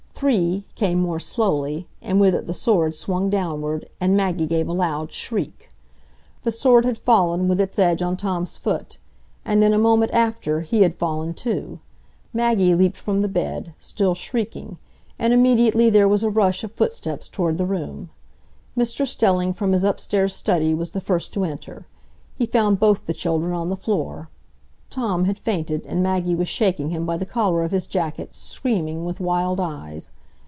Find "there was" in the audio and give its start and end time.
15.89-16.21